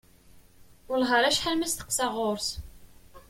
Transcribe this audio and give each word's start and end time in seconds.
Wellah 0.87 1.11
ar 1.17 1.23
acḥal 1.25 1.55
ma 1.57 1.67
steqsaɣ 1.67 2.11
ɣur-s. 2.17 2.49